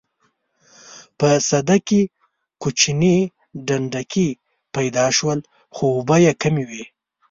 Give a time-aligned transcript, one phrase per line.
[1.17, 2.01] په سده کې
[2.61, 3.17] کوچني
[3.65, 4.29] ډنډکي
[4.75, 5.39] پیدا شول
[5.75, 6.83] خو اوبه یې کمې وې.